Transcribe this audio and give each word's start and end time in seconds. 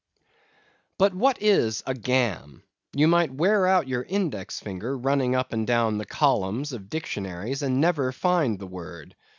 But 0.97 1.13
what 1.13 1.39
is 1.43 1.83
a 1.85 1.93
Gam? 1.93 2.63
You 2.95 3.07
might 3.07 3.29
wear 3.31 3.67
out 3.67 3.87
your 3.87 4.01
index 4.01 4.59
finger 4.59 4.97
running 4.97 5.35
up 5.35 5.53
and 5.53 5.67
down 5.67 5.99
the 5.99 6.07
columns 6.07 6.73
of 6.73 6.89
dictionaries, 6.89 7.61
and 7.61 7.79
never 7.79 8.11
find 8.11 8.57
the 8.57 8.65
word. 8.65 9.15